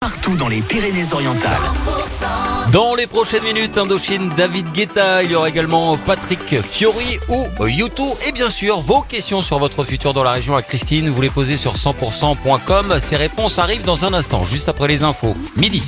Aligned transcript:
partout 0.00 0.34
dans 0.34 0.48
les 0.48 0.62
Pyrénées-Orientales. 0.62 1.60
Dans 2.72 2.94
les 2.94 3.06
prochaines 3.06 3.44
minutes, 3.44 3.76
Indochine, 3.76 4.32
David 4.34 4.72
Guetta, 4.72 5.22
il 5.22 5.30
y 5.30 5.34
aura 5.34 5.50
également 5.50 5.98
Patrick 5.98 6.62
Fiori 6.62 7.18
ou 7.28 7.46
Yutu. 7.66 8.02
Et 8.26 8.32
bien 8.32 8.48
sûr, 8.48 8.80
vos 8.80 9.02
questions 9.02 9.42
sur 9.42 9.58
votre 9.58 9.84
futur 9.84 10.14
dans 10.14 10.22
la 10.22 10.30
région 10.32 10.56
à 10.56 10.62
Christine, 10.62 11.10
vous 11.10 11.20
les 11.20 11.28
posez 11.28 11.58
sur 11.58 11.74
100%.com. 11.74 12.98
Ces 12.98 13.16
réponses 13.16 13.58
arrivent 13.58 13.84
dans 13.84 14.06
un 14.06 14.14
instant, 14.14 14.42
juste 14.42 14.70
après 14.70 14.88
les 14.88 15.02
infos. 15.02 15.36
Midi. 15.56 15.82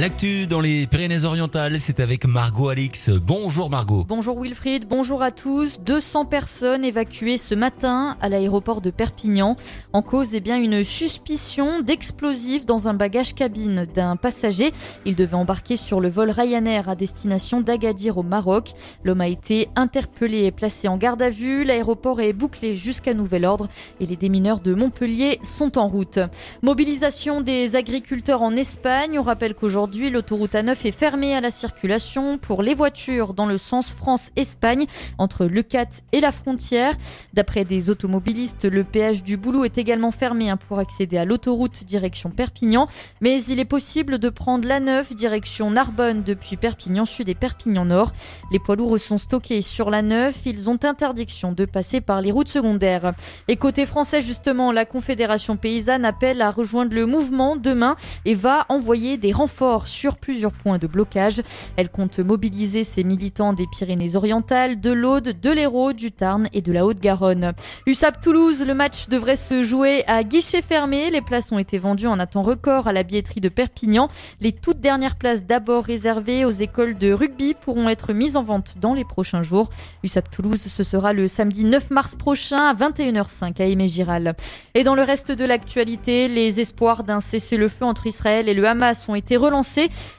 L'actu 0.00 0.48
dans 0.48 0.60
les 0.60 0.88
Pyrénées-Orientales, 0.88 1.78
c'est 1.78 2.00
avec 2.00 2.26
Margot 2.26 2.68
Alix. 2.68 3.10
Bonjour 3.10 3.70
Margot. 3.70 4.04
Bonjour 4.08 4.40
Wilfried, 4.40 4.88
bonjour 4.88 5.22
à 5.22 5.30
tous. 5.30 5.78
200 5.78 6.24
personnes 6.24 6.84
évacuées 6.84 7.38
ce 7.38 7.54
matin 7.54 8.16
à 8.20 8.28
l'aéroport 8.28 8.80
de 8.80 8.90
Perpignan. 8.90 9.54
En 9.92 10.02
cause, 10.02 10.34
eh 10.34 10.40
bien, 10.40 10.60
une 10.60 10.82
suspicion 10.82 11.80
d'explosifs 11.80 12.66
dans 12.66 12.88
un 12.88 12.94
bagage 12.94 13.34
cabine 13.36 13.86
d'un 13.94 14.16
passager. 14.16 14.72
Il 15.04 15.14
devait 15.14 15.36
embarquer 15.36 15.76
sur 15.76 16.00
le 16.00 16.08
vol 16.08 16.30
Ryanair 16.30 16.88
à 16.88 16.96
destination 16.96 17.60
d'Agadir 17.60 18.18
au 18.18 18.24
Maroc. 18.24 18.72
L'homme 19.04 19.20
a 19.20 19.28
été 19.28 19.68
interpellé 19.76 20.42
et 20.42 20.50
placé 20.50 20.88
en 20.88 20.96
garde 20.96 21.22
à 21.22 21.30
vue. 21.30 21.62
L'aéroport 21.62 22.20
est 22.20 22.32
bouclé 22.32 22.76
jusqu'à 22.76 23.14
nouvel 23.14 23.44
ordre 23.44 23.68
et 24.00 24.06
les 24.06 24.16
démineurs 24.16 24.58
de 24.58 24.74
Montpellier 24.74 25.38
sont 25.44 25.78
en 25.78 25.86
route. 25.86 26.18
Mobilisation 26.62 27.42
des 27.42 27.76
agriculteurs 27.76 28.42
en 28.42 28.56
Espagne. 28.56 29.20
On 29.20 29.22
rappelle 29.22 29.54
qu'aujourd'hui, 29.54 29.83
l'autoroute 29.86 30.52
A9 30.52 30.86
est 30.86 30.90
fermée 30.90 31.34
à 31.34 31.40
la 31.40 31.50
circulation 31.50 32.38
pour 32.38 32.62
les 32.62 32.74
voitures 32.74 33.34
dans 33.34 33.46
le 33.46 33.58
sens 33.58 33.92
France-Espagne 33.92 34.86
entre 35.18 35.46
Le 35.46 35.62
Cat 35.62 35.88
et 36.12 36.20
la 36.20 36.32
frontière. 36.32 36.94
D'après 37.32 37.64
des 37.64 37.90
automobilistes, 37.90 38.64
le 38.64 38.84
péage 38.84 39.22
du 39.22 39.36
Boulot 39.36 39.64
est 39.64 39.78
également 39.78 40.10
fermé 40.10 40.50
hein, 40.50 40.56
pour 40.56 40.78
accéder 40.78 41.18
à 41.18 41.24
l'autoroute 41.24 41.84
direction 41.84 42.30
Perpignan. 42.30 42.86
Mais 43.20 43.42
il 43.44 43.58
est 43.58 43.64
possible 43.64 44.18
de 44.18 44.28
prendre 44.28 44.66
l'A9 44.68 45.14
direction 45.14 45.70
Narbonne 45.70 46.22
depuis 46.22 46.56
Perpignan 46.56 47.04
Sud 47.04 47.28
et 47.28 47.34
Perpignan 47.34 47.84
Nord. 47.84 48.12
Les 48.52 48.58
poids 48.58 48.76
lourds 48.76 48.98
sont 48.98 49.18
stockés 49.18 49.62
sur 49.62 49.90
l'A9. 49.90 50.32
Ils 50.46 50.70
ont 50.70 50.78
interdiction 50.84 51.52
de 51.52 51.64
passer 51.64 52.00
par 52.00 52.20
les 52.20 52.30
routes 52.30 52.48
secondaires. 52.48 53.12
Et 53.48 53.56
côté 53.56 53.86
français, 53.86 54.20
justement, 54.20 54.72
la 54.72 54.84
Confédération 54.84 55.56
paysanne 55.56 56.04
appelle 56.04 56.42
à 56.42 56.50
rejoindre 56.50 56.94
le 56.94 57.06
mouvement 57.06 57.56
demain 57.56 57.96
et 58.24 58.34
va 58.34 58.66
envoyer 58.68 59.16
des 59.16 59.32
renforts 59.32 59.73
sur 59.82 60.16
plusieurs 60.16 60.52
points 60.52 60.78
de 60.78 60.86
blocage. 60.86 61.42
Elle 61.76 61.88
compte 61.88 62.18
mobiliser 62.20 62.84
ses 62.84 63.04
militants 63.04 63.52
des 63.52 63.66
Pyrénées-Orientales, 63.66 64.80
de 64.80 64.92
l'Aude, 64.92 65.40
de 65.40 65.50
l'Hérault, 65.50 65.92
du 65.92 66.12
Tarn 66.12 66.48
et 66.52 66.62
de 66.62 66.72
la 66.72 66.86
Haute-Garonne. 66.86 67.52
USAP 67.86 68.20
Toulouse, 68.20 68.64
le 68.66 68.74
match 68.74 69.08
devrait 69.08 69.36
se 69.36 69.62
jouer 69.62 70.04
à 70.06 70.22
guichet 70.22 70.62
fermé. 70.62 71.10
Les 71.10 71.20
places 71.20 71.52
ont 71.52 71.58
été 71.58 71.78
vendues 71.78 72.06
en 72.06 72.20
un 72.20 72.26
temps 72.26 72.42
record 72.42 72.86
à 72.86 72.92
la 72.92 73.02
billetterie 73.02 73.40
de 73.40 73.48
Perpignan. 73.48 74.08
Les 74.40 74.52
toutes 74.52 74.80
dernières 74.80 75.16
places 75.16 75.44
d'abord 75.44 75.84
réservées 75.84 76.44
aux 76.44 76.50
écoles 76.50 76.96
de 76.96 77.12
rugby 77.12 77.54
pourront 77.54 77.88
être 77.88 78.12
mises 78.12 78.36
en 78.36 78.42
vente 78.42 78.76
dans 78.80 78.94
les 78.94 79.04
prochains 79.04 79.42
jours. 79.42 79.70
USAP 80.02 80.30
Toulouse, 80.30 80.60
ce 80.60 80.82
sera 80.82 81.12
le 81.12 81.28
samedi 81.28 81.64
9 81.64 81.90
mars 81.90 82.14
prochain 82.14 82.68
à 82.68 82.74
21h05 82.74 83.60
à 83.60 83.64
Aimé-Giral. 83.64 84.34
Et 84.74 84.84
dans 84.84 84.94
le 84.94 85.02
reste 85.02 85.32
de 85.32 85.44
l'actualité, 85.44 86.28
les 86.28 86.60
espoirs 86.60 87.04
d'un 87.04 87.20
cessez-le-feu 87.20 87.84
entre 87.84 88.06
Israël 88.06 88.48
et 88.48 88.54
le 88.54 88.66
Hamas 88.66 89.08
ont 89.08 89.14
été 89.14 89.36
relancés 89.36 89.63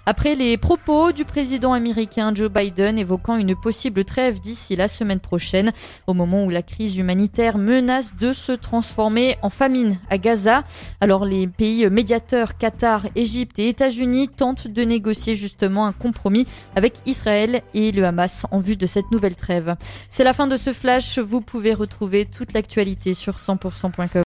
après 0.06 0.36
les 0.36 0.58
propos 0.58 1.12
du 1.12 1.26
président 1.26 1.74
américain 1.74 2.34
Joe 2.34 2.50
Biden 2.50 2.98
évoquant 2.98 3.38
une 3.38 3.56
possible 3.56 4.04
trêve 4.06 4.40
d'ici 4.40 4.76
la 4.76 4.88
semaine 4.88 5.20
prochaine, 5.20 5.72
au 6.08 6.14
moment 6.14 6.44
où 6.46 6.50
la 6.50 6.62
crise 6.62 6.98
humanitaire 6.98 7.58
menace 7.58 8.16
de 8.16 8.34
se 8.34 8.52
transformer 8.52 9.38
en 9.42 9.50
famine 9.50 10.00
à 10.10 10.18
Gaza. 10.18 10.64
Alors 11.02 11.26
les 11.26 11.48
pays 11.48 11.90
médiateurs, 11.90 12.58
Qatar, 12.58 13.06
Égypte 13.16 13.60
et 13.60 13.70
États-Unis 13.70 14.30
tentent 14.30 14.68
de 14.68 14.82
négocier 14.84 15.36
justement 15.36 15.86
un 15.86 15.92
compromis 15.92 16.46
avec 16.76 16.96
Israël 17.06 17.62
et 17.74 17.92
le 17.92 18.06
Hamas 18.06 18.46
en 18.52 18.60
vue 18.60 18.78
de 18.78 18.86
cette 18.86 19.12
nouvelle 19.12 19.36
trêve. 19.36 19.76
C'est 20.10 20.24
la 20.24 20.34
fin 20.34 20.48
de 20.48 20.58
ce 20.58 20.74
flash, 20.74 21.20
vous 21.20 21.42
pouvez 21.42 21.74
retrouver 21.74 22.26
toute 22.26 22.54
l'actualité 22.54 23.14
sur 23.14 23.36
100%.com. 23.36 24.24